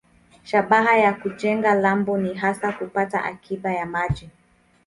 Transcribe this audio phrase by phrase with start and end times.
[0.43, 4.29] Shabaha ya kujenga lambo ni hasa kupata akiba ya maji.